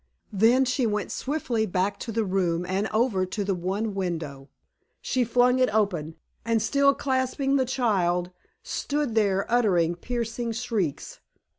[0.33, 4.49] Then she went swiftly back to the room and over to the one window.
[4.99, 8.31] She flung it open, and still clasping the child,
[8.63, 11.19] stood there uttering piercing shrieks.